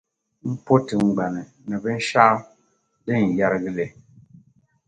M 0.49 0.53
po 0.65 0.73
tiŋgbani, 0.87 1.43
ni 1.67 1.75
binshɛɣu 1.83 2.37
din 3.05 3.23
yɛrgi 3.37 3.71
li. 3.77 3.87